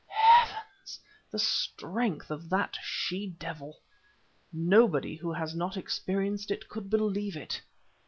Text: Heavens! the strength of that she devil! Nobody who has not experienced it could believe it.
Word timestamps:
Heavens! 0.07 0.99
the 1.29 1.37
strength 1.37 2.31
of 2.31 2.49
that 2.49 2.75
she 2.81 3.27
devil! 3.37 3.77
Nobody 4.51 5.15
who 5.17 5.31
has 5.31 5.53
not 5.55 5.77
experienced 5.77 6.49
it 6.49 6.67
could 6.67 6.89
believe 6.89 7.35
it. 7.37 7.61